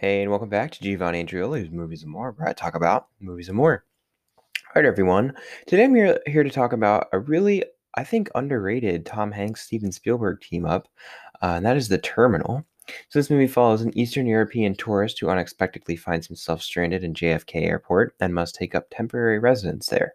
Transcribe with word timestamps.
Hey, 0.00 0.22
and 0.22 0.30
welcome 0.30 0.48
back 0.48 0.70
to 0.70 0.80
Giovanni 0.80 1.24
Andrioli's 1.24 1.72
Movies 1.72 2.04
and 2.04 2.12
More, 2.12 2.30
where 2.30 2.46
I 2.46 2.52
talk 2.52 2.76
about 2.76 3.08
movies 3.18 3.48
and 3.48 3.56
more. 3.56 3.84
All 4.36 4.44
right, 4.76 4.84
everyone. 4.84 5.32
Today 5.66 5.82
I'm 5.82 5.94
here, 5.96 6.20
here 6.24 6.44
to 6.44 6.50
talk 6.50 6.72
about 6.72 7.08
a 7.12 7.18
really, 7.18 7.64
I 7.96 8.04
think, 8.04 8.30
underrated 8.36 9.04
Tom 9.04 9.32
Hanks 9.32 9.62
Steven 9.62 9.90
Spielberg 9.90 10.40
team 10.40 10.64
up, 10.64 10.86
uh, 11.42 11.54
and 11.56 11.66
that 11.66 11.76
is 11.76 11.88
The 11.88 11.98
Terminal. 11.98 12.64
So, 13.08 13.18
this 13.18 13.28
movie 13.28 13.48
follows 13.48 13.82
an 13.82 13.98
Eastern 13.98 14.28
European 14.28 14.76
tourist 14.76 15.18
who 15.18 15.30
unexpectedly 15.30 15.96
finds 15.96 16.28
himself 16.28 16.62
stranded 16.62 17.02
in 17.02 17.12
JFK 17.12 17.62
Airport 17.62 18.14
and 18.20 18.32
must 18.32 18.54
take 18.54 18.76
up 18.76 18.86
temporary 18.92 19.40
residence 19.40 19.88
there. 19.88 20.14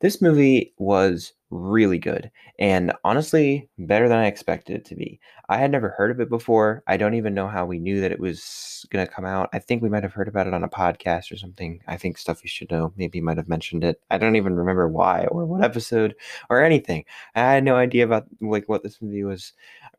This 0.00 0.20
movie 0.20 0.74
was 0.78 1.34
really 1.54 1.98
good 1.98 2.30
and 2.58 2.92
honestly 3.04 3.68
better 3.78 4.08
than 4.08 4.18
I 4.18 4.26
expected 4.26 4.74
it 4.76 4.84
to 4.86 4.96
be. 4.96 5.20
I 5.48 5.58
had 5.58 5.70
never 5.70 5.90
heard 5.90 6.10
of 6.10 6.20
it 6.20 6.28
before. 6.28 6.82
I 6.86 6.96
don't 6.96 7.14
even 7.14 7.32
know 7.32 7.46
how 7.46 7.64
we 7.64 7.78
knew 7.78 8.00
that 8.00 8.10
it 8.10 8.18
was 8.18 8.84
going 8.90 9.06
to 9.06 9.12
come 9.12 9.24
out. 9.24 9.50
I 9.52 9.60
think 9.60 9.80
we 9.82 9.88
might 9.88 10.02
have 10.02 10.12
heard 10.12 10.26
about 10.26 10.46
it 10.48 10.54
on 10.54 10.64
a 10.64 10.68
podcast 10.68 11.30
or 11.30 11.36
something. 11.36 11.80
I 11.86 11.96
think 11.96 12.18
stuff 12.18 12.42
you 12.42 12.48
should 12.48 12.70
know. 12.70 12.92
Maybe 12.96 13.20
might 13.20 13.36
have 13.36 13.48
mentioned 13.48 13.84
it. 13.84 14.00
I 14.10 14.18
don't 14.18 14.36
even 14.36 14.56
remember 14.56 14.88
why 14.88 15.26
or 15.26 15.44
what 15.44 15.62
episode 15.64 16.16
or 16.50 16.62
anything. 16.62 17.04
I 17.36 17.52
had 17.52 17.64
no 17.64 17.76
idea 17.76 18.04
about 18.04 18.26
like 18.40 18.68
what 18.68 18.82
this 18.82 19.00
movie 19.00 19.24
was 19.24 19.52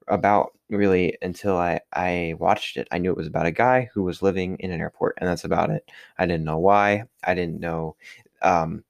about 0.08 0.58
really 0.70 1.18
until 1.22 1.56
I 1.58 1.80
I 1.94 2.36
watched 2.38 2.76
it. 2.78 2.88
I 2.92 2.98
knew 2.98 3.12
it 3.12 3.18
was 3.18 3.28
about 3.28 3.46
a 3.46 3.52
guy 3.52 3.90
who 3.94 4.04
was 4.04 4.22
living 4.22 4.58
in 4.60 4.72
an 4.72 4.82
airport 4.82 5.18
and 5.20 5.30
that's 5.30 5.46
about 5.46 5.70
it. 5.70 5.90
I 6.18 6.26
didn't 6.26 6.46
know 6.46 6.60
why. 6.60 7.04
I 7.24 7.34
didn't 7.34 7.60
know 7.60 7.96
um 8.42 8.84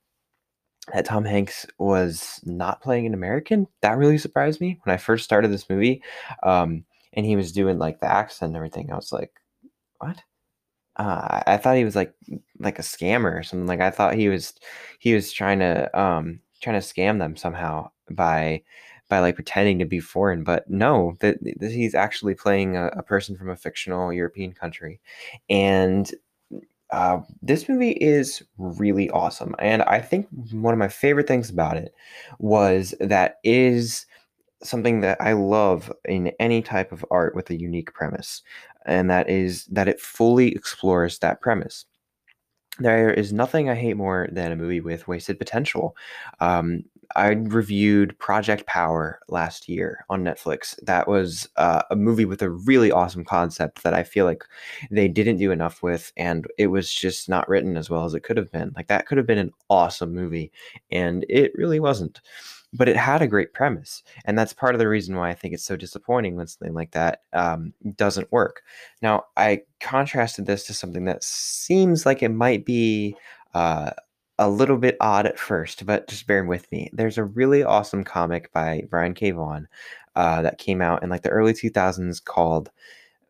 that 0.93 1.05
Tom 1.05 1.25
Hanks 1.25 1.65
was 1.77 2.39
not 2.43 2.81
playing 2.81 3.05
an 3.05 3.13
American. 3.13 3.67
That 3.81 3.97
really 3.97 4.17
surprised 4.17 4.61
me 4.61 4.79
when 4.83 4.93
I 4.93 4.97
first 4.97 5.23
started 5.23 5.51
this 5.51 5.69
movie. 5.69 6.01
Um, 6.43 6.85
and 7.13 7.25
he 7.25 7.35
was 7.35 7.51
doing 7.51 7.79
like 7.79 7.99
the 7.99 8.11
accent 8.11 8.49
and 8.49 8.57
everything. 8.57 8.91
I 8.91 8.95
was 8.95 9.11
like, 9.11 9.31
what? 9.99 10.21
Uh, 10.97 11.41
I 11.45 11.57
thought 11.57 11.77
he 11.77 11.83
was 11.83 11.95
like 11.95 12.13
like 12.59 12.79
a 12.79 12.83
scammer 12.83 13.37
or 13.37 13.43
something. 13.43 13.67
Like 13.67 13.81
I 13.81 13.91
thought 13.91 14.15
he 14.15 14.29
was 14.29 14.53
he 14.99 15.13
was 15.13 15.31
trying 15.31 15.59
to 15.59 15.99
um 15.99 16.39
trying 16.61 16.79
to 16.79 16.87
scam 16.87 17.19
them 17.19 17.35
somehow 17.35 17.91
by 18.09 18.63
by 19.09 19.19
like 19.19 19.35
pretending 19.35 19.79
to 19.79 19.85
be 19.85 19.99
foreign. 19.99 20.43
But 20.43 20.69
no, 20.69 21.15
that 21.19 21.37
he's 21.59 21.95
actually 21.95 22.33
playing 22.33 22.77
a, 22.77 22.87
a 22.87 23.03
person 23.03 23.35
from 23.37 23.49
a 23.49 23.57
fictional 23.57 24.13
European 24.13 24.53
country, 24.53 25.01
and 25.49 26.09
uh, 26.91 27.19
this 27.41 27.67
movie 27.67 27.91
is 27.91 28.43
really 28.57 29.09
awesome, 29.09 29.55
and 29.59 29.81
I 29.83 29.99
think 29.99 30.27
one 30.51 30.73
of 30.73 30.79
my 30.79 30.87
favorite 30.87 31.27
things 31.27 31.49
about 31.49 31.77
it 31.77 31.93
was 32.39 32.93
that 32.99 33.37
is 33.43 34.05
something 34.63 35.01
that 35.01 35.19
I 35.21 35.33
love 35.33 35.91
in 36.05 36.31
any 36.39 36.61
type 36.61 36.91
of 36.91 37.05
art 37.11 37.35
with 37.35 37.49
a 37.49 37.59
unique 37.59 37.93
premise, 37.93 38.41
and 38.85 39.09
that 39.09 39.29
is 39.29 39.65
that 39.65 39.87
it 39.87 39.99
fully 39.99 40.49
explores 40.55 41.19
that 41.19 41.41
premise. 41.41 41.85
There 42.79 43.13
is 43.13 43.31
nothing 43.31 43.69
I 43.69 43.75
hate 43.75 43.95
more 43.95 44.27
than 44.31 44.51
a 44.51 44.55
movie 44.55 44.81
with 44.81 45.07
wasted 45.07 45.39
potential. 45.39 45.95
Um, 46.41 46.83
I 47.15 47.29
reviewed 47.29 48.17
Project 48.19 48.65
Power 48.65 49.19
last 49.29 49.67
year 49.69 50.05
on 50.09 50.23
Netflix. 50.23 50.75
That 50.83 51.07
was 51.07 51.47
uh, 51.57 51.83
a 51.89 51.95
movie 51.95 52.25
with 52.25 52.41
a 52.41 52.49
really 52.49 52.91
awesome 52.91 53.25
concept 53.25 53.83
that 53.83 53.93
I 53.93 54.03
feel 54.03 54.25
like 54.25 54.43
they 54.91 55.07
didn't 55.07 55.37
do 55.37 55.51
enough 55.51 55.83
with, 55.83 56.11
and 56.17 56.47
it 56.57 56.67
was 56.67 56.93
just 56.93 57.29
not 57.29 57.47
written 57.49 57.77
as 57.77 57.89
well 57.89 58.05
as 58.05 58.13
it 58.13 58.23
could 58.23 58.37
have 58.37 58.51
been. 58.51 58.73
Like, 58.75 58.87
that 58.87 59.07
could 59.07 59.17
have 59.17 59.27
been 59.27 59.37
an 59.37 59.51
awesome 59.69 60.13
movie, 60.13 60.51
and 60.91 61.25
it 61.29 61.51
really 61.55 61.79
wasn't 61.79 62.21
but 62.73 62.89
it 62.89 62.97
had 62.97 63.21
a 63.21 63.27
great 63.27 63.53
premise 63.53 64.03
and 64.25 64.37
that's 64.37 64.51
part 64.51 64.75
of 64.75 64.79
the 64.79 64.87
reason 64.87 65.15
why 65.15 65.29
i 65.29 65.33
think 65.33 65.53
it's 65.53 65.63
so 65.63 65.77
disappointing 65.77 66.35
when 66.35 66.47
something 66.47 66.73
like 66.73 66.91
that 66.91 67.21
um, 67.33 67.73
doesn't 67.95 68.31
work 68.31 68.63
now 69.01 69.23
i 69.37 69.61
contrasted 69.79 70.45
this 70.45 70.65
to 70.65 70.73
something 70.73 71.05
that 71.05 71.23
seems 71.23 72.05
like 72.05 72.21
it 72.21 72.29
might 72.29 72.65
be 72.65 73.15
uh, 73.53 73.91
a 74.39 74.49
little 74.49 74.77
bit 74.77 74.97
odd 74.99 75.25
at 75.25 75.39
first 75.39 75.85
but 75.85 76.07
just 76.07 76.27
bear 76.27 76.43
with 76.43 76.69
me 76.71 76.89
there's 76.93 77.17
a 77.17 77.23
really 77.23 77.63
awesome 77.63 78.03
comic 78.03 78.51
by 78.53 78.83
brian 78.89 79.13
k 79.13 79.31
vaughan 79.31 79.67
uh, 80.15 80.41
that 80.41 80.57
came 80.57 80.81
out 80.81 81.03
in 81.03 81.09
like 81.09 81.23
the 81.23 81.29
early 81.29 81.53
2000s 81.53 82.23
called 82.23 82.71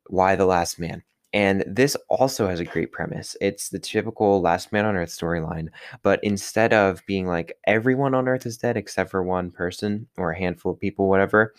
Y 0.10 0.36
the 0.36 0.46
Last 0.46 0.80
Man 0.80 1.02
and 1.36 1.66
this 1.68 1.98
also 2.08 2.48
has 2.48 2.62
a 2.62 2.66
great 2.66 2.94
premise. 2.94 3.36
It's 3.42 3.68
the 3.68 3.78
typical 3.78 4.40
last 4.40 4.72
man 4.72 4.86
on 4.86 4.96
earth 4.96 5.10
storyline, 5.10 5.68
but 6.02 6.22
instead 6.24 6.72
of 6.72 7.06
being 7.08 7.28
like 7.28 7.58
everyone 7.68 8.16
on 8.16 8.30
earth 8.30 8.46
is 8.46 8.58
dead 8.58 8.78
except 8.78 9.12
for 9.12 9.22
one 9.22 9.52
person 9.52 10.08
or 10.16 10.32
a 10.32 10.40
handful 10.40 10.72
of 10.72 10.80
people, 10.80 11.10
whatever, 11.10 11.54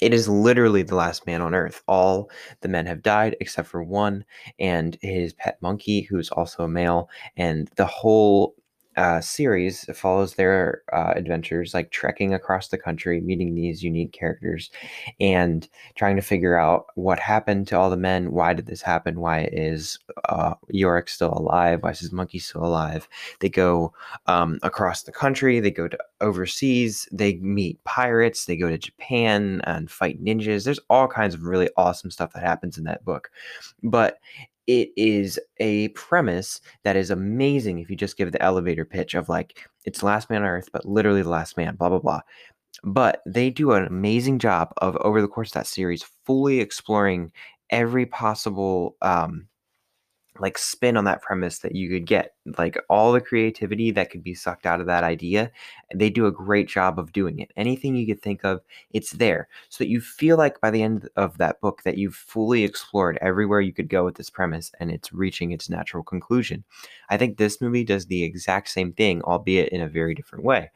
it 0.00 0.14
is 0.14 0.28
literally 0.28 0.82
the 0.82 0.94
last 0.94 1.26
man 1.26 1.42
on 1.42 1.54
earth. 1.54 1.82
All 1.88 2.30
the 2.60 2.68
men 2.68 2.86
have 2.86 3.02
died 3.02 3.36
except 3.40 3.68
for 3.68 3.82
one 3.82 4.24
and 4.58 4.96
his 5.02 5.32
pet 5.34 5.58
monkey, 5.62 6.02
who's 6.02 6.30
also 6.30 6.64
a 6.64 6.68
male. 6.68 7.08
And 7.36 7.68
the 7.76 7.86
whole 7.86 8.54
uh, 8.98 9.20
series 9.20 9.84
follows 9.94 10.34
their 10.34 10.82
uh, 10.92 11.12
adventures, 11.14 11.72
like 11.72 11.92
trekking 11.92 12.34
across 12.34 12.66
the 12.68 12.76
country, 12.76 13.20
meeting 13.20 13.54
these 13.54 13.80
unique 13.80 14.10
characters, 14.12 14.70
and 15.20 15.68
trying 15.94 16.16
to 16.16 16.22
figure 16.22 16.58
out 16.58 16.86
what 16.96 17.20
happened 17.20 17.68
to 17.68 17.78
all 17.78 17.90
the 17.90 17.96
men. 17.96 18.32
Why 18.32 18.52
did 18.52 18.66
this 18.66 18.82
happen? 18.82 19.20
Why 19.20 19.48
is 19.52 20.00
uh, 20.28 20.54
Yorick 20.68 21.08
still 21.08 21.32
alive? 21.32 21.84
Why 21.84 21.90
is 21.90 22.00
his 22.00 22.10
monkey 22.10 22.40
still 22.40 22.64
alive? 22.64 23.08
They 23.38 23.48
go 23.48 23.92
um, 24.26 24.58
across 24.64 25.04
the 25.04 25.12
country. 25.12 25.60
They 25.60 25.70
go 25.70 25.86
to 25.86 25.98
overseas. 26.20 27.08
They 27.12 27.34
meet 27.36 27.82
pirates. 27.84 28.46
They 28.46 28.56
go 28.56 28.68
to 28.68 28.78
Japan 28.78 29.60
and 29.62 29.88
fight 29.88 30.22
ninjas. 30.22 30.64
There's 30.64 30.80
all 30.90 31.06
kinds 31.06 31.36
of 31.36 31.44
really 31.44 31.70
awesome 31.76 32.10
stuff 32.10 32.32
that 32.32 32.42
happens 32.42 32.76
in 32.76 32.82
that 32.84 33.04
book, 33.04 33.30
but 33.84 34.18
it 34.68 34.90
is 34.96 35.40
a 35.56 35.88
premise 35.88 36.60
that 36.84 36.94
is 36.94 37.10
amazing 37.10 37.80
if 37.80 37.90
you 37.90 37.96
just 37.96 38.18
give 38.18 38.30
the 38.30 38.42
elevator 38.42 38.84
pitch 38.84 39.14
of 39.14 39.28
like 39.28 39.66
it's 39.86 40.02
last 40.02 40.30
man 40.30 40.42
on 40.42 40.48
earth 40.48 40.68
but 40.72 40.84
literally 40.84 41.22
the 41.22 41.28
last 41.28 41.56
man 41.56 41.74
blah 41.74 41.88
blah 41.88 41.98
blah. 41.98 42.20
But 42.84 43.22
they 43.26 43.50
do 43.50 43.72
an 43.72 43.86
amazing 43.86 44.38
job 44.38 44.72
of 44.76 44.96
over 44.98 45.20
the 45.20 45.28
course 45.28 45.48
of 45.48 45.54
that 45.54 45.66
series 45.66 46.04
fully 46.24 46.60
exploring 46.60 47.32
every 47.70 48.06
possible 48.06 48.96
um, 49.02 49.48
like 50.40 50.58
spin 50.58 50.96
on 50.96 51.04
that 51.04 51.22
premise 51.22 51.58
that 51.60 51.74
you 51.74 51.88
could 51.88 52.06
get 52.06 52.34
like 52.56 52.78
all 52.88 53.12
the 53.12 53.20
creativity 53.20 53.90
that 53.90 54.10
could 54.10 54.22
be 54.22 54.34
sucked 54.34 54.66
out 54.66 54.80
of 54.80 54.86
that 54.86 55.04
idea 55.04 55.50
they 55.94 56.10
do 56.10 56.26
a 56.26 56.32
great 56.32 56.68
job 56.68 56.98
of 56.98 57.12
doing 57.12 57.38
it. 57.38 57.50
Anything 57.56 57.96
you 57.96 58.06
could 58.06 58.22
think 58.22 58.44
of 58.44 58.60
it's 58.90 59.12
there. 59.12 59.48
So 59.68 59.84
that 59.84 59.88
you 59.88 60.00
feel 60.00 60.36
like 60.36 60.60
by 60.60 60.70
the 60.70 60.82
end 60.82 61.08
of 61.16 61.38
that 61.38 61.60
book 61.60 61.82
that 61.84 61.96
you've 61.96 62.14
fully 62.14 62.64
explored 62.64 63.18
everywhere 63.20 63.60
you 63.60 63.72
could 63.72 63.88
go 63.88 64.04
with 64.04 64.16
this 64.16 64.30
premise 64.30 64.70
and 64.80 64.90
it's 64.90 65.12
reaching 65.12 65.52
its 65.52 65.68
natural 65.70 66.02
conclusion. 66.02 66.64
I 67.10 67.16
think 67.16 67.36
this 67.38 67.60
movie 67.60 67.84
does 67.84 68.06
the 68.06 68.22
exact 68.22 68.68
same 68.68 68.92
thing 68.92 69.22
albeit 69.22 69.70
in 69.70 69.80
a 69.80 69.88
very 69.88 70.14
different 70.14 70.44
way. 70.44 70.70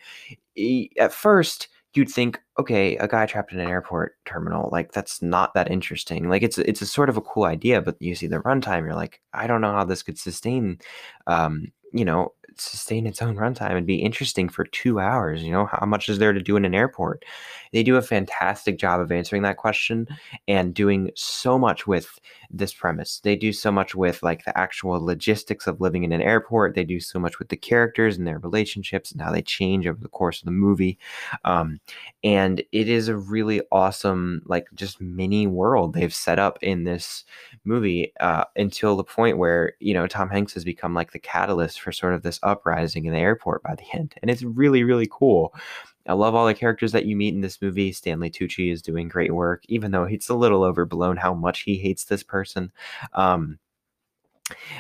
At 0.99 1.13
first 1.13 1.69
you'd 1.95 2.09
think, 2.09 2.41
okay, 2.59 2.97
a 2.97 3.09
guy 3.09 3.27
trapped 3.27 3.53
in 3.53 3.61
an 3.61 3.69
airport 3.69 4.17
terminal, 4.25 4.69
like 4.73 4.93
that's 4.93 5.23
not 5.23 5.55
that 5.55 5.71
interesting. 5.71 6.29
Like 6.29 6.43
it's 6.43 6.59
it's 6.59 6.83
a 6.83 6.87
sort 6.87 7.09
of 7.09 7.17
a 7.17 7.23
cool 7.23 7.45
idea, 7.45 7.83
but 7.83 7.97
you 8.01 8.15
see 8.15 8.27
the 8.27 8.41
runtime, 8.41 8.85
you're 8.85 8.95
like, 8.95 9.21
I 9.35 9.47
don't 9.47 9.61
know 9.61 9.73
how 9.73 9.85
this 9.85 10.03
could 10.03 10.19
sustain, 10.19 10.79
um, 11.27 11.73
you 11.93 12.05
know, 12.05 12.33
sustain 12.57 13.07
its 13.07 13.23
own 13.23 13.37
runtime 13.37 13.77
and 13.77 13.87
be 13.87 13.97
interesting 13.97 14.49
for 14.49 14.65
two 14.65 15.01
hours. 15.01 15.43
You 15.43 15.53
know, 15.53 15.67
how 15.67 15.87
much 15.87 16.09
is 16.09 16.19
there 16.19 16.33
to 16.33 16.43
do 16.43 16.57
in 16.57 16.65
an 16.65 16.75
airport? 16.75 17.25
They 17.73 17.83
do 17.83 17.97
a 17.97 18.03
fantastic 18.03 18.79
job 18.79 19.01
of 19.01 19.13
answering 19.13 19.43
that 19.43 19.57
question 19.57 20.07
and 20.49 20.75
doing 20.75 21.11
so 21.15 21.59
much 21.59 21.87
with 21.87 22.19
this 22.53 22.73
premise. 22.73 23.21
They 23.25 23.35
do 23.35 23.53
so 23.53 23.73
much 23.73 23.95
with 23.95 24.23
like 24.23 24.45
the 24.45 24.57
actual 24.57 25.05
logistics 25.05 25.67
of 25.67 25.81
living 25.81 26.05
in 26.05 26.13
an 26.13 26.23
airport. 26.23 26.75
They 26.75 26.85
do 26.85 27.01
so 27.01 27.19
much 27.19 27.39
with 27.39 27.49
the 27.49 27.57
characters 27.57 28.19
and 28.19 28.27
their 28.27 28.39
relationships 28.39 29.11
and 29.11 29.21
how 29.21 29.33
they 29.33 29.43
change 29.43 29.87
over 29.87 30.01
the 30.01 30.09
course 30.09 30.41
of 30.41 30.45
the 30.45 30.53
movie. 30.53 30.99
Um, 31.45 31.81
and 32.23 32.61
it 32.73 32.89
is 32.89 33.09
a 33.09 33.17
really 33.17 33.63
awesome, 33.73 34.43
like 34.47 34.67
just 34.75 35.01
mini 35.01 35.47
world 35.47 35.95
they've 35.95 36.15
set 36.15 36.39
up 36.39 36.59
in 36.63 36.85
this 36.85 37.25
movie 37.65 38.13
uh, 38.21 38.45
until 38.57 38.97
the 38.97 39.05
point 39.05 39.39
where, 39.39 39.73
you 39.81 39.95
know, 39.95 40.07
Tom 40.07 40.29
Hanks 40.29 40.55
has 40.55 40.65
become 40.65 40.95
like 40.95 41.13
the 41.13 41.19
catalyst 41.19 41.81
for 41.81 41.93
sort 41.93 42.15
of 42.15 42.23
this 42.23 42.39
uprising 42.43 43.07
in 43.07 43.13
the 43.13 43.19
airport 43.19 43.63
by 43.63 43.75
the 43.75 43.85
end. 43.95 44.15
And 44.21 44.31
it's 44.31 44.43
really, 44.43 44.85
really 44.85 45.09
cool. 45.11 45.55
I 46.07 46.15
love 46.15 46.35
all 46.35 46.47
the 46.47 46.55
characters 46.55 46.93
that 46.93 47.07
you 47.07 47.17
meet 47.17 47.35
in 47.35 47.41
this 47.41 47.63
movie. 47.63 47.93
Stanley 47.93 48.31
Tucci 48.31 48.73
is 48.73 48.83
doing 48.83 49.09
great 49.09 49.35
work, 49.35 49.65
even 49.69 49.91
though 49.91 50.05
it's 50.05 50.29
a 50.29 50.35
little 50.35 50.65
overblown 50.65 51.17
how 51.17 51.35
much 51.35 51.61
he 51.61 51.77
hates 51.77 52.05
this 52.05 52.23
person. 52.23 52.73
Um, 53.15 53.59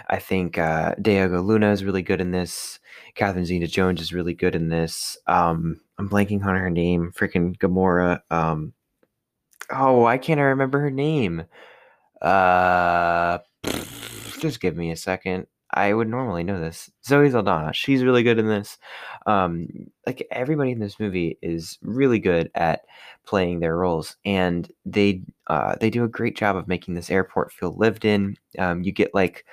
I 0.08 0.18
think 0.18 0.58
uh, 0.58 0.94
Diego 1.00 1.40
Luna 1.40 1.70
is 1.70 1.84
really 1.84 2.02
good 2.02 2.20
in 2.20 2.30
this. 2.30 2.80
Catherine 3.14 3.44
Zeta 3.46 3.66
Jones 3.66 4.00
is 4.00 4.12
really 4.12 4.34
good 4.34 4.54
in 4.54 4.68
this. 4.68 5.16
Um, 5.26 5.80
I'm 5.98 6.08
blanking 6.08 6.44
on 6.44 6.56
her 6.56 6.70
name. 6.70 7.12
Freaking 7.16 7.56
Gamora. 7.58 8.20
Um, 8.30 8.72
oh, 9.70 10.00
why 10.00 10.18
can't 10.18 10.40
I 10.40 10.44
remember 10.44 10.80
her 10.80 10.90
name? 10.90 11.44
Uh, 12.20 13.38
just 14.40 14.60
give 14.60 14.76
me 14.76 14.90
a 14.90 14.96
second. 14.96 15.46
I 15.72 15.94
would 15.94 16.08
normally 16.08 16.44
know 16.44 16.60
this. 16.60 16.90
Zoe 17.04 17.30
Saldana, 17.30 17.72
she's 17.72 18.04
really 18.04 18.22
good 18.22 18.38
in 18.38 18.46
this. 18.48 18.78
Um, 19.26 19.68
like 20.06 20.26
everybody 20.30 20.72
in 20.72 20.80
this 20.80 21.00
movie 21.00 21.38
is 21.42 21.78
really 21.82 22.18
good 22.18 22.50
at 22.54 22.82
playing 23.26 23.60
their 23.60 23.76
roles, 23.76 24.16
and 24.24 24.70
they 24.84 25.22
uh, 25.46 25.76
they 25.80 25.90
do 25.90 26.04
a 26.04 26.08
great 26.08 26.36
job 26.36 26.56
of 26.56 26.68
making 26.68 26.94
this 26.94 27.10
airport 27.10 27.52
feel 27.52 27.74
lived 27.76 28.04
in. 28.04 28.36
Um, 28.58 28.82
you 28.82 28.92
get 28.92 29.14
like 29.14 29.44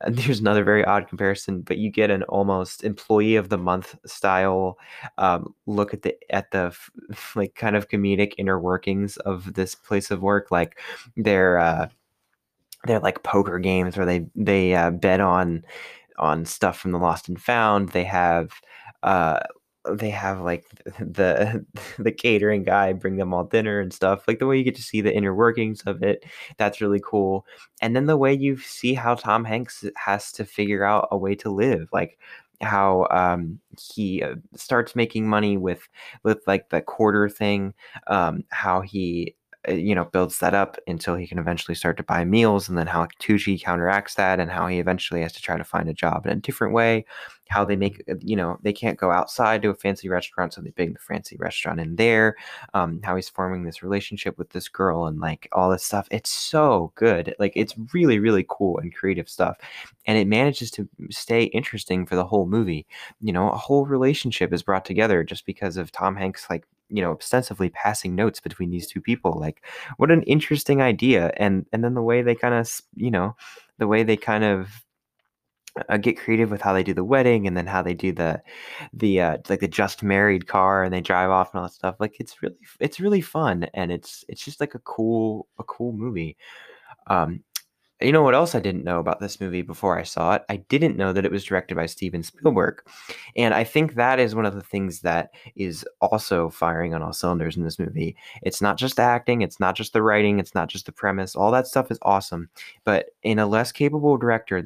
there's 0.08 0.40
another 0.40 0.64
very 0.64 0.84
odd 0.84 1.08
comparison, 1.08 1.62
but 1.62 1.78
you 1.78 1.90
get 1.90 2.10
an 2.10 2.22
almost 2.24 2.84
employee 2.84 3.36
of 3.36 3.48
the 3.48 3.58
month 3.58 3.96
style 4.06 4.78
um, 5.18 5.54
look 5.66 5.92
at 5.94 6.02
the 6.02 6.16
at 6.30 6.50
the 6.52 6.76
like 7.34 7.54
kind 7.54 7.76
of 7.76 7.88
comedic 7.88 8.32
inner 8.38 8.58
workings 8.60 9.16
of 9.18 9.54
this 9.54 9.74
place 9.74 10.10
of 10.10 10.22
work. 10.22 10.50
Like 10.50 10.78
they're 11.16 11.58
uh, 11.58 11.88
they're 12.84 13.00
like 13.00 13.22
poker 13.22 13.58
games 13.58 13.96
where 13.96 14.06
they 14.06 14.26
they 14.34 14.74
uh, 14.74 14.90
bet 14.90 15.20
on 15.20 15.64
on 16.18 16.44
stuff 16.44 16.78
from 16.78 16.92
the 16.92 16.98
lost 16.98 17.28
and 17.28 17.40
found. 17.40 17.90
They 17.90 18.04
have 18.04 18.50
uh, 19.02 19.40
they 19.90 20.10
have 20.10 20.40
like 20.40 20.64
the 21.00 21.64
the 21.98 22.12
catering 22.12 22.62
guy 22.64 22.92
bring 22.92 23.16
them 23.16 23.32
all 23.34 23.44
dinner 23.44 23.80
and 23.80 23.92
stuff 23.92 24.26
like 24.28 24.38
the 24.38 24.46
way 24.46 24.58
you 24.58 24.64
get 24.64 24.74
to 24.76 24.82
see 24.82 25.00
the 25.00 25.14
inner 25.14 25.34
workings 25.34 25.82
of 25.82 26.02
it 26.02 26.24
that's 26.56 26.80
really 26.80 27.00
cool 27.04 27.46
and 27.80 27.94
then 27.96 28.06
the 28.06 28.16
way 28.16 28.32
you 28.34 28.56
see 28.58 28.94
how 28.94 29.14
tom 29.14 29.44
hanks 29.44 29.84
has 29.96 30.32
to 30.32 30.44
figure 30.44 30.84
out 30.84 31.08
a 31.10 31.16
way 31.16 31.34
to 31.34 31.50
live 31.50 31.88
like 31.92 32.18
how 32.60 33.06
um, 33.12 33.60
he 33.94 34.20
uh, 34.22 34.34
starts 34.56 34.96
making 34.96 35.28
money 35.28 35.56
with 35.56 35.88
with 36.24 36.40
like 36.46 36.70
the 36.70 36.80
quarter 36.82 37.28
thing 37.28 37.72
um, 38.08 38.42
how 38.50 38.80
he 38.80 39.34
you 39.68 39.94
know, 39.94 40.04
builds 40.04 40.38
that 40.38 40.54
up 40.54 40.76
until 40.86 41.16
he 41.16 41.26
can 41.26 41.38
eventually 41.38 41.74
start 41.74 41.96
to 41.96 42.02
buy 42.02 42.24
meals, 42.24 42.68
and 42.68 42.78
then 42.78 42.86
how 42.86 43.06
Tucci 43.20 43.60
counteracts 43.60 44.14
that, 44.14 44.38
and 44.40 44.50
how 44.50 44.66
he 44.68 44.78
eventually 44.78 45.22
has 45.22 45.32
to 45.32 45.42
try 45.42 45.58
to 45.58 45.64
find 45.64 45.88
a 45.88 45.94
job 45.94 46.26
in 46.26 46.32
a 46.32 46.36
different 46.36 46.74
way. 46.74 47.04
How 47.48 47.64
they 47.64 47.76
make, 47.76 48.02
uh, 48.10 48.14
you 48.20 48.36
know, 48.36 48.58
they 48.62 48.72
can't 48.72 48.98
go 48.98 49.10
outside 49.10 49.62
to 49.62 49.70
a 49.70 49.74
fancy 49.74 50.08
restaurant, 50.08 50.52
so 50.54 50.60
they 50.60 50.70
bring 50.70 50.92
the 50.92 50.98
fancy 50.98 51.36
restaurant 51.38 51.80
in 51.80 51.96
there. 51.96 52.36
Um, 52.74 53.00
how 53.02 53.16
he's 53.16 53.28
forming 53.28 53.64
this 53.64 53.82
relationship 53.82 54.38
with 54.38 54.50
this 54.50 54.68
girl, 54.68 55.06
and 55.06 55.18
like 55.20 55.48
all 55.52 55.70
this 55.70 55.84
stuff. 55.84 56.08
It's 56.10 56.30
so 56.30 56.92
good. 56.94 57.34
Like 57.38 57.52
it's 57.56 57.74
really, 57.92 58.18
really 58.18 58.46
cool 58.48 58.78
and 58.78 58.94
creative 58.94 59.28
stuff, 59.28 59.56
and 60.06 60.16
it 60.18 60.28
manages 60.28 60.70
to 60.72 60.88
stay 61.10 61.44
interesting 61.44 62.06
for 62.06 62.16
the 62.16 62.26
whole 62.26 62.46
movie. 62.46 62.86
You 63.20 63.32
know, 63.32 63.50
a 63.50 63.56
whole 63.56 63.86
relationship 63.86 64.52
is 64.52 64.62
brought 64.62 64.84
together 64.84 65.24
just 65.24 65.46
because 65.46 65.76
of 65.76 65.90
Tom 65.92 66.16
Hanks 66.16 66.46
like 66.50 66.66
you 66.90 67.02
know 67.02 67.12
ostensibly 67.12 67.68
passing 67.70 68.14
notes 68.14 68.40
between 68.40 68.70
these 68.70 68.86
two 68.86 69.00
people 69.00 69.38
like 69.38 69.64
what 69.98 70.10
an 70.10 70.22
interesting 70.22 70.80
idea 70.82 71.32
and 71.36 71.66
and 71.72 71.84
then 71.84 71.94
the 71.94 72.02
way 72.02 72.22
they 72.22 72.34
kind 72.34 72.54
of 72.54 72.80
you 72.94 73.10
know 73.10 73.36
the 73.78 73.86
way 73.86 74.02
they 74.02 74.16
kind 74.16 74.44
of 74.44 74.84
uh, 75.88 75.96
get 75.96 76.18
creative 76.18 76.50
with 76.50 76.60
how 76.60 76.72
they 76.72 76.82
do 76.82 76.94
the 76.94 77.04
wedding 77.04 77.46
and 77.46 77.56
then 77.56 77.66
how 77.66 77.82
they 77.82 77.94
do 77.94 78.12
the 78.12 78.40
the 78.92 79.20
uh, 79.20 79.36
like 79.48 79.60
the 79.60 79.68
just 79.68 80.02
married 80.02 80.46
car 80.46 80.82
and 80.82 80.92
they 80.92 81.00
drive 81.00 81.30
off 81.30 81.52
and 81.52 81.60
all 81.60 81.66
that 81.66 81.72
stuff 81.72 81.96
like 82.00 82.16
it's 82.20 82.42
really 82.42 82.56
it's 82.80 83.00
really 83.00 83.20
fun 83.20 83.64
and 83.74 83.92
it's 83.92 84.24
it's 84.28 84.44
just 84.44 84.60
like 84.60 84.74
a 84.74 84.80
cool 84.80 85.46
a 85.58 85.64
cool 85.64 85.92
movie. 85.92 86.36
Um 87.06 87.42
you 88.00 88.12
know 88.12 88.22
what 88.22 88.34
else 88.34 88.54
I 88.54 88.60
didn't 88.60 88.84
know 88.84 89.00
about 89.00 89.18
this 89.18 89.40
movie 89.40 89.62
before 89.62 89.98
I 89.98 90.04
saw 90.04 90.34
it? 90.34 90.44
I 90.48 90.56
didn't 90.56 90.96
know 90.96 91.12
that 91.12 91.24
it 91.24 91.32
was 91.32 91.44
directed 91.44 91.74
by 91.74 91.86
Steven 91.86 92.22
Spielberg. 92.22 92.82
And 93.36 93.54
I 93.54 93.64
think 93.64 93.94
that 93.94 94.20
is 94.20 94.34
one 94.34 94.46
of 94.46 94.54
the 94.54 94.62
things 94.62 95.00
that 95.00 95.30
is 95.56 95.84
also 96.00 96.48
firing 96.48 96.94
on 96.94 97.02
all 97.02 97.12
cylinders 97.12 97.56
in 97.56 97.64
this 97.64 97.78
movie. 97.78 98.16
It's 98.42 98.62
not 98.62 98.78
just 98.78 99.00
acting, 99.00 99.42
it's 99.42 99.58
not 99.58 99.74
just 99.74 99.92
the 99.92 100.02
writing, 100.02 100.38
it's 100.38 100.54
not 100.54 100.68
just 100.68 100.86
the 100.86 100.92
premise. 100.92 101.34
All 101.34 101.50
that 101.50 101.66
stuff 101.66 101.90
is 101.90 101.98
awesome. 102.02 102.48
But 102.84 103.10
in 103.22 103.38
a 103.38 103.46
less 103.46 103.72
capable 103.72 104.16
director, 104.16 104.62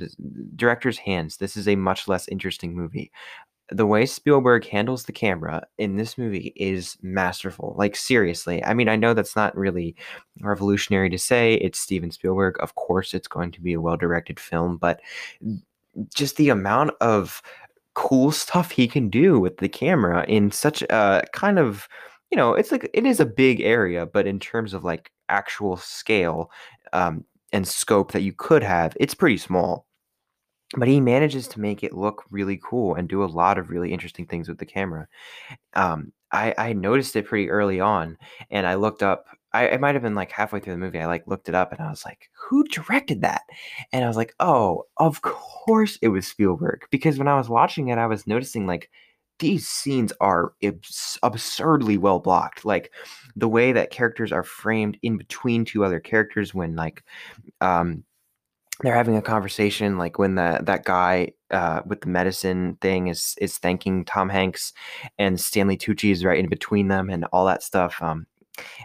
director's 0.57 0.99
hands, 0.99 1.39
this 1.39 1.57
is 1.57 1.69
a 1.69 1.77
much 1.77 2.09
less 2.09 2.29
interesting 2.29 2.75
movie 2.75 3.11
the 3.73 3.87
way 3.87 4.07
Spielberg 4.07 4.67
handles 4.67 5.05
the 5.05 5.13
camera 5.13 5.67
in 5.79 5.97
this 5.97 6.19
movie 6.19 6.53
is 6.57 6.97
masterful. 7.03 7.75
Like 7.79 7.97
seriously. 7.97 8.65
I 8.65 8.75
mean, 8.75 8.89
I 8.89 8.97
know 8.97 9.15
that's 9.15 9.37
not 9.37 9.57
really 9.57 9.97
revolutionary 10.41 11.11
to 11.11 11.19
say. 11.19 11.55
It's 11.55 11.79
Steven 11.79 12.11
Spielberg. 12.11 12.57
Of 12.61 12.75
course 12.75 13.15
it's 13.15 13.29
going 13.29 13.51
to 13.53 13.61
be 13.61 13.73
a 13.73 13.81
well-directed 13.81 14.39
film, 14.39 14.77
but 14.77 15.01
just 16.15 16.37
the 16.37 16.49
amount 16.49 16.93
of 17.01 17.43
cool 17.95 18.33
stuff 18.33 18.71
he 18.71 18.89
can 18.89 19.11
do 19.11 19.39
with 19.39 19.59
the 19.59 19.69
camera 19.69 20.25
in 20.27 20.51
such 20.51 20.83
a 20.83 21.23
kind 21.33 21.59
of, 21.59 21.89
you 22.31 22.37
know, 22.37 22.55
it's 22.55 22.73
like 22.73 22.91
it 22.95 23.05
is 23.05 23.21
a 23.21 23.27
big 23.27 23.61
area, 23.61 24.07
but 24.07 24.27
in 24.27 24.39
terms 24.39 24.73
of 24.73 24.85
like 24.85 25.11
actual 25.29 25.77
scale 25.77 26.51
um, 26.93 27.25
and 27.53 27.69
scope 27.69 28.13
that 28.13 28.23
you 28.23 28.33
could 28.33 28.63
have, 28.63 28.97
it's 28.99 29.15
pretty 29.15 29.37
small 29.37 29.87
but 30.77 30.89
he 30.89 31.01
manages 31.01 31.49
to 31.49 31.61
make 31.61 31.83
it 31.83 31.93
look 31.93 32.25
really 32.31 32.61
cool 32.63 32.95
and 32.95 33.09
do 33.09 33.25
a 33.25 33.27
lot 33.27 33.59
of 33.59 33.71
really 33.71 33.93
interesting 33.93 34.27
things 34.27 34.49
with 34.49 34.59
the 34.59 34.67
camera. 34.67 35.07
Um, 35.75 36.13
I, 36.33 36.55
I 36.57 36.73
noticed 36.73 37.15
it 37.17 37.27
pretty 37.27 37.51
early 37.51 37.81
on, 37.81 38.17
and 38.51 38.67
I 38.67 38.75
looked 38.75 39.03
up. 39.03 39.27
I 39.55 39.77
might 39.77 39.95
have 39.95 40.03
been 40.03 40.15
like 40.15 40.33
halfway 40.33 40.61
through 40.61 40.73
the 40.73 40.79
movie. 40.79 40.99
I 40.99 41.07
like 41.07 41.27
looked 41.27 41.49
it 41.51 41.55
up, 41.55 41.73
and 41.73 41.81
I 41.83 41.91
was 41.91 42.07
like, 42.07 42.31
"Who 42.49 42.65
directed 42.65 43.21
that?" 43.21 43.43
And 43.93 44.03
I 44.05 44.09
was 44.09 44.17
like, 44.17 44.35
"Oh, 44.41 44.85
of 44.97 45.21
course 45.23 45.99
it 46.01 46.09
was 46.09 46.27
Spielberg." 46.27 46.87
Because 46.91 47.19
when 47.19 47.29
I 47.29 47.37
was 47.37 47.51
watching 47.51 47.89
it, 47.89 47.99
I 47.99 48.07
was 48.07 48.27
noticing 48.27 48.67
like 48.67 48.89
these 49.41 49.69
scenes 49.69 50.13
are 50.21 50.55
abs- 50.63 51.19
absurdly 51.23 51.99
well 51.99 52.21
blocked. 52.21 52.65
Like 52.65 52.93
the 53.37 53.49
way 53.49 53.73
that 53.73 53.91
characters 53.91 54.33
are 54.33 54.45
framed 54.45 54.99
in 55.03 55.19
between 55.19 55.65
two 55.65 55.85
other 55.85 56.01
characters 56.01 56.55
when 56.55 56.77
like 56.77 57.05
um 57.61 58.05
they're 58.81 58.95
having 58.95 59.17
a 59.17 59.23
conversation 59.23 59.99
like 59.99 60.19
when 60.19 60.37
that 60.37 60.67
that 60.67 60.85
guy 60.85 61.33
uh, 61.51 61.83
with 61.87 62.01
the 62.01 62.09
medicine 62.09 62.79
thing 62.81 63.09
is 63.09 63.35
is 63.41 63.59
thanking 63.59 64.05
Tom 64.05 64.29
Hanks 64.29 64.73
and 65.19 65.41
Stanley 65.41 65.77
Tucci 65.77 66.11
is 66.11 66.25
right 66.25 66.39
in 66.39 66.49
between 66.49 66.89
them 66.89 67.11
and 67.11 67.25
all 67.33 67.47
that 67.47 67.63
stuff. 67.63 68.01
Um, 68.03 68.27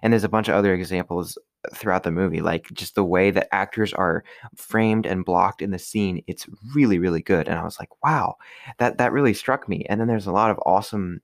and 0.02 0.14
there's 0.14 0.24
a 0.24 0.30
bunch 0.30 0.48
of 0.48 0.56
other 0.56 0.74
examples 0.74 1.38
throughout 1.74 2.04
the 2.04 2.12
movie 2.12 2.42
like 2.42 2.68
just 2.74 2.96
the 2.96 3.04
way 3.04 3.32
that 3.32 3.54
actors 3.54 3.94
are 3.94 4.24
framed 4.56 5.06
and 5.06 5.26
blocked 5.26 5.62
in 5.62 5.72
the 5.72 5.80
scene 5.80 6.24
it's 6.28 6.48
really 6.74 7.00
really 7.00 7.22
good 7.22 7.48
and 7.48 7.58
i 7.58 7.64
was 7.64 7.80
like 7.80 7.90
wow 8.04 8.36
that 8.80 8.98
that 8.98 9.12
really 9.12 9.34
struck 9.34 9.68
me. 9.70 9.86
And 9.90 10.00
then 10.00 10.08
there's 10.08 10.28
a 10.28 10.32
lot 10.32 10.52
of 10.52 10.60
awesome 10.66 11.22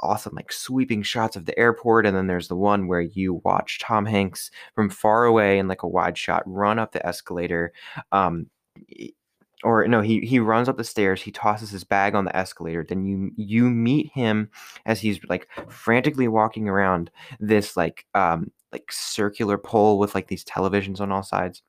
awesome 0.00 0.34
like 0.34 0.52
sweeping 0.52 1.02
shots 1.02 1.36
of 1.36 1.46
the 1.46 1.58
airport 1.58 2.06
and 2.06 2.16
then 2.16 2.26
there's 2.26 2.48
the 2.48 2.56
one 2.56 2.86
where 2.86 3.00
you 3.00 3.40
watch 3.44 3.78
tom 3.78 4.04
hanks 4.04 4.50
from 4.74 4.90
far 4.90 5.24
away 5.24 5.58
in 5.58 5.68
like 5.68 5.82
a 5.82 5.88
wide 5.88 6.18
shot 6.18 6.42
run 6.46 6.78
up 6.78 6.92
the 6.92 7.06
escalator 7.06 7.72
um 8.12 8.46
or 9.64 9.88
no 9.88 10.02
he 10.02 10.20
he 10.20 10.38
runs 10.38 10.68
up 10.68 10.76
the 10.76 10.84
stairs 10.84 11.22
he 11.22 11.30
tosses 11.30 11.70
his 11.70 11.82
bag 11.82 12.14
on 12.14 12.26
the 12.26 12.36
escalator 12.36 12.84
then 12.86 13.06
you 13.06 13.30
you 13.36 13.70
meet 13.70 14.10
him 14.12 14.50
as 14.84 15.00
he's 15.00 15.18
like 15.30 15.48
frantically 15.68 16.28
walking 16.28 16.68
around 16.68 17.10
this 17.40 17.74
like 17.74 18.04
um 18.14 18.50
like 18.76 18.92
circular 18.92 19.56
pole 19.56 19.98
with 19.98 20.14
like 20.14 20.28
these 20.28 20.44
televisions 20.44 21.00
on 21.00 21.10
all 21.10 21.22
sides 21.22 21.62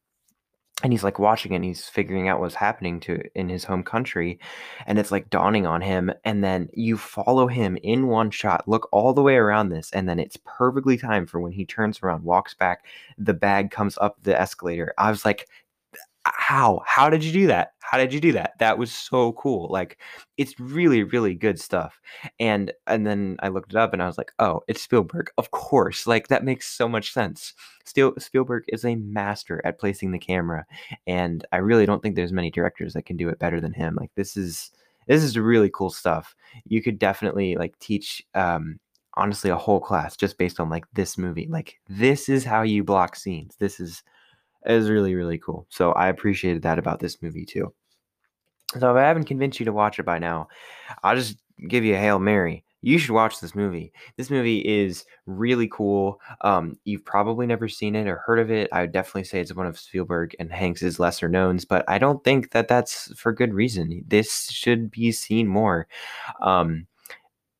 and 0.83 0.93
he's 0.93 1.03
like 1.03 1.17
watching 1.17 1.53
it 1.53 1.55
and 1.55 1.65
he's 1.65 1.87
figuring 1.87 2.27
out 2.27 2.39
what's 2.39 2.53
happening 2.53 2.99
to 2.99 3.19
in 3.33 3.47
his 3.49 3.63
home 3.63 3.81
country 3.81 4.39
and 4.85 4.99
it's 4.99 5.11
like 5.11 5.29
dawning 5.29 5.65
on 5.65 5.81
him 5.81 6.11
and 6.25 6.43
then 6.43 6.69
you 6.73 6.97
follow 6.97 7.47
him 7.47 7.77
in 7.81 8.07
one 8.07 8.29
shot 8.29 8.67
look 8.67 8.89
all 8.91 9.13
the 9.13 9.21
way 9.21 9.35
around 9.35 9.69
this 9.69 9.89
and 9.91 10.07
then 10.07 10.19
it's 10.19 10.37
perfectly 10.45 10.97
timed 10.97 11.29
for 11.29 11.39
when 11.39 11.53
he 11.53 11.65
turns 11.65 11.99
around 12.03 12.23
walks 12.23 12.53
back 12.53 12.85
the 13.17 13.33
bag 13.33 13.71
comes 13.71 13.97
up 13.99 14.17
the 14.23 14.39
escalator. 14.39 14.93
I 14.97 15.09
was 15.09 15.23
like 15.23 15.47
how? 16.35 16.81
How 16.85 17.09
did 17.09 17.23
you 17.23 17.31
do 17.31 17.47
that? 17.47 17.73
How 17.81 17.97
did 17.97 18.13
you 18.13 18.19
do 18.19 18.31
that? 18.33 18.53
That 18.59 18.77
was 18.77 18.91
so 18.91 19.33
cool 19.33 19.69
like 19.69 19.99
it's 20.37 20.59
really 20.59 21.03
really 21.03 21.33
good 21.35 21.59
stuff. 21.59 21.99
And 22.39 22.71
and 22.85 23.05
then 23.05 23.37
i 23.41 23.47
looked 23.47 23.71
it 23.73 23.77
up 23.77 23.93
and 23.93 24.03
i 24.03 24.07
was 24.07 24.17
like 24.17 24.31
oh 24.39 24.61
it's 24.67 24.81
spielberg. 24.81 25.29
Of 25.37 25.51
course 25.51 26.07
like 26.07 26.27
that 26.27 26.43
makes 26.43 26.67
so 26.67 26.87
much 26.87 27.13
sense. 27.13 27.53
Still, 27.85 28.13
spielberg 28.19 28.65
is 28.67 28.83
a 28.83 28.95
master 28.95 29.61
at 29.65 29.79
placing 29.79 30.11
the 30.11 30.19
camera 30.19 30.65
and 31.07 31.45
i 31.53 31.57
really 31.57 31.85
don't 31.85 32.01
think 32.03 32.15
there's 32.15 32.33
many 32.33 32.51
directors 32.51 32.93
that 32.93 33.05
can 33.05 33.15
do 33.17 33.29
it 33.29 33.39
better 33.39 33.61
than 33.61 33.73
him 33.73 33.95
like 33.99 34.11
this 34.15 34.35
is 34.35 34.71
this 35.07 35.23
is 35.23 35.37
really 35.37 35.69
cool 35.73 35.89
stuff. 35.89 36.35
You 36.65 36.81
could 36.81 36.99
definitely 36.99 37.55
like 37.55 37.77
teach 37.79 38.23
um 38.35 38.79
honestly 39.15 39.49
a 39.49 39.55
whole 39.57 39.79
class 39.79 40.15
just 40.15 40.37
based 40.37 40.59
on 40.59 40.69
like 40.69 40.85
this 40.93 41.17
movie 41.17 41.47
like 41.49 41.79
this 41.89 42.29
is 42.29 42.43
how 42.43 42.61
you 42.61 42.83
block 42.83 43.15
scenes. 43.15 43.55
This 43.57 43.79
is 43.79 44.03
is 44.71 44.89
really 44.89 45.15
really 45.15 45.37
cool. 45.37 45.65
So 45.69 45.91
I 45.93 46.07
appreciated 46.09 46.61
that 46.63 46.79
about 46.79 46.99
this 46.99 47.21
movie 47.21 47.45
too. 47.45 47.73
So 48.79 48.91
if 48.91 48.97
I 48.97 49.07
haven't 49.07 49.25
convinced 49.25 49.59
you 49.59 49.65
to 49.65 49.73
watch 49.73 49.97
it 49.97 50.03
by 50.03 50.19
now, 50.19 50.49
I'll 51.03 51.15
just 51.15 51.37
give 51.67 51.85
you 51.85 51.95
a 51.95 51.99
hail 51.99 52.19
mary. 52.19 52.63
You 52.81 52.99
should 52.99 53.11
watch 53.11 53.39
this 53.39 53.55
movie. 53.55 53.91
This 54.17 54.29
movie 54.29 54.59
is 54.59 55.03
really 55.25 55.67
cool. 55.67 56.21
Um, 56.41 56.77
you've 56.83 57.03
probably 57.03 57.47
never 57.47 57.67
seen 57.67 57.95
it 57.95 58.07
or 58.07 58.17
heard 58.17 58.39
of 58.39 58.51
it. 58.51 58.69
I 58.71 58.81
would 58.81 58.91
definitely 58.91 59.23
say 59.23 59.39
it's 59.39 59.55
one 59.55 59.65
of 59.65 59.79
Spielberg 59.79 60.35
and 60.39 60.51
Hanks's 60.51 60.99
lesser 60.99 61.27
knowns, 61.27 61.65
but 61.65 61.83
I 61.87 61.97
don't 61.97 62.23
think 62.23 62.51
that 62.51 62.67
that's 62.67 63.11
for 63.19 63.33
good 63.33 63.53
reason. 63.53 64.03
This 64.07 64.49
should 64.51 64.91
be 64.91 65.11
seen 65.11 65.47
more. 65.47 65.87
Um, 66.39 66.85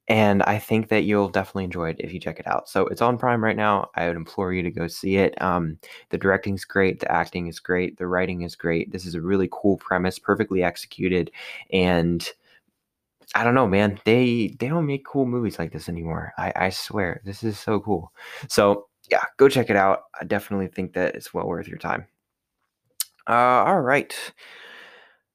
and 0.08 0.44
I 0.44 0.58
think 0.60 0.90
that 0.90 1.04
you'll 1.04 1.30
definitely 1.30 1.66
enjoy 1.66 1.90
it 1.90 1.98
if 2.00 2.14
you 2.14 2.20
check 2.20 2.40
it 2.40 2.48
out. 2.48 2.70
So 2.70 2.88
it's 2.88 3.02
on 3.02 3.18
Prime 3.18 3.44
right 3.44 3.56
now. 3.56 3.90
I 3.96 4.08
would 4.08 4.16
implore 4.16 4.54
you 4.54 4.64
to 4.64 4.72
go 4.72 4.88
see 4.88 5.18
it. 5.18 5.40
Um, 5.42 5.78
the 6.10 6.18
directing's 6.18 6.66
great, 6.66 7.00
the 7.00 7.12
acting 7.12 7.48
is 7.48 7.60
great, 7.60 7.98
the 7.98 8.08
writing 8.08 8.42
is 8.42 8.56
great. 8.56 8.92
This 8.92 9.06
is 9.06 9.16
a 9.16 9.22
really 9.22 9.50
cool 9.52 9.78
premise, 9.78 10.20
perfectly 10.20 10.64
executed, 10.64 11.32
and 11.72 12.28
I 13.36 13.44
don't 13.44 13.56
know, 13.56 13.68
man. 13.68 14.00
They 14.06 14.56
they 14.60 14.70
don't 14.70 14.86
make 14.86 15.06
cool 15.06 15.26
movies 15.26 15.60
like 15.60 15.72
this 15.72 15.90
anymore. 15.90 16.34
I, 16.38 16.54
I 16.56 16.70
swear, 16.70 17.22
this 17.26 17.44
is 17.44 17.60
so 17.60 17.80
cool. 17.80 18.14
So 18.48 18.88
yeah, 19.10 19.24
go 19.38 19.50
check 19.50 19.70
it 19.70 19.76
out. 19.76 20.04
I 20.20 20.24
definitely 20.26 20.68
think 20.68 20.94
that 20.94 21.16
it's 21.16 21.34
well 21.34 21.48
worth 21.48 21.68
your 21.68 21.78
time. 21.78 22.08
Uh, 23.28 23.64
all 23.66 23.82
right. 23.82 24.16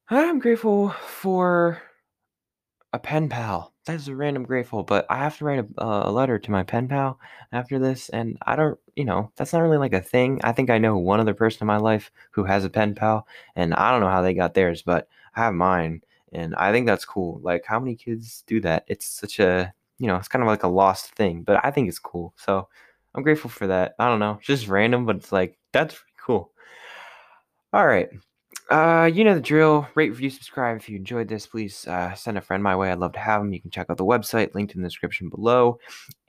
I'm 0.08 0.38
grateful 0.38 0.90
for 0.90 1.80
a 2.92 2.98
pen 2.98 3.28
pal. 3.28 3.71
That's 3.84 4.06
a 4.06 4.14
random 4.14 4.44
grateful, 4.44 4.84
but 4.84 5.06
I 5.10 5.16
have 5.18 5.36
to 5.38 5.44
write 5.44 5.58
a, 5.58 5.82
uh, 5.82 6.02
a 6.08 6.12
letter 6.12 6.38
to 6.38 6.50
my 6.52 6.62
pen 6.62 6.86
pal 6.86 7.18
after 7.50 7.80
this, 7.80 8.08
and 8.10 8.38
I 8.46 8.54
don't, 8.54 8.78
you 8.94 9.04
know, 9.04 9.32
that's 9.34 9.52
not 9.52 9.60
really 9.62 9.76
like 9.76 9.92
a 9.92 10.00
thing. 10.00 10.40
I 10.44 10.52
think 10.52 10.70
I 10.70 10.78
know 10.78 10.96
one 10.98 11.18
other 11.18 11.34
person 11.34 11.64
in 11.64 11.66
my 11.66 11.78
life 11.78 12.12
who 12.30 12.44
has 12.44 12.64
a 12.64 12.70
pen 12.70 12.94
pal, 12.94 13.26
and 13.56 13.74
I 13.74 13.90
don't 13.90 14.00
know 14.00 14.08
how 14.08 14.22
they 14.22 14.34
got 14.34 14.54
theirs, 14.54 14.82
but 14.82 15.08
I 15.34 15.40
have 15.40 15.54
mine, 15.54 16.02
and 16.32 16.54
I 16.54 16.70
think 16.70 16.86
that's 16.86 17.04
cool. 17.04 17.40
Like, 17.42 17.64
how 17.66 17.80
many 17.80 17.96
kids 17.96 18.44
do 18.46 18.60
that? 18.60 18.84
It's 18.86 19.06
such 19.06 19.40
a, 19.40 19.74
you 19.98 20.06
know, 20.06 20.14
it's 20.16 20.28
kind 20.28 20.42
of 20.44 20.48
like 20.48 20.62
a 20.62 20.68
lost 20.68 21.16
thing, 21.16 21.42
but 21.42 21.64
I 21.64 21.72
think 21.72 21.88
it's 21.88 21.98
cool. 21.98 22.34
So 22.36 22.68
I'm 23.16 23.24
grateful 23.24 23.50
for 23.50 23.66
that. 23.66 23.96
I 23.98 24.06
don't 24.06 24.20
know, 24.20 24.34
it's 24.38 24.46
just 24.46 24.68
random, 24.68 25.06
but 25.06 25.16
it's 25.16 25.32
like, 25.32 25.58
that's 25.72 25.98
cool. 26.24 26.52
All 27.72 27.86
right. 27.86 28.08
Uh, 28.72 29.04
you 29.04 29.22
know 29.22 29.34
the 29.34 29.40
drill. 29.40 29.86
Rate, 29.94 30.08
review, 30.08 30.30
subscribe. 30.30 30.78
If 30.78 30.88
you 30.88 30.96
enjoyed 30.96 31.28
this, 31.28 31.46
please 31.46 31.86
uh, 31.86 32.14
send 32.14 32.38
a 32.38 32.40
friend 32.40 32.62
my 32.62 32.74
way. 32.74 32.90
I'd 32.90 33.00
love 33.00 33.12
to 33.12 33.18
have 33.18 33.42
them. 33.42 33.52
You 33.52 33.60
can 33.60 33.70
check 33.70 33.90
out 33.90 33.98
the 33.98 34.04
website, 34.06 34.54
linked 34.54 34.74
in 34.74 34.80
the 34.80 34.88
description 34.88 35.28
below. 35.28 35.78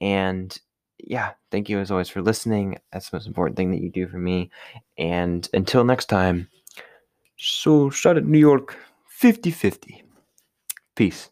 And 0.01 0.53
yeah, 0.97 1.31
thank 1.51 1.69
you 1.69 1.79
as 1.79 1.89
always 1.89 2.09
for 2.09 2.21
listening. 2.21 2.79
That's 2.91 3.09
the 3.09 3.15
most 3.15 3.27
important 3.27 3.55
thing 3.55 3.71
that 3.71 3.79
you 3.79 3.89
do 3.89 4.09
for 4.09 4.17
me. 4.17 4.51
And 4.97 5.47
until 5.53 5.85
next 5.85 6.07
time, 6.07 6.49
so 7.37 7.89
shout 7.89 8.17
out 8.17 8.25
New 8.25 8.39
York 8.39 8.75
50 9.07 9.49
50. 9.49 10.03
Peace. 10.97 11.29